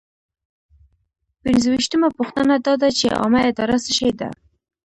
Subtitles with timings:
[1.43, 4.29] پنځویشتمه پوښتنه دا ده چې عامه اداره څه شی ده.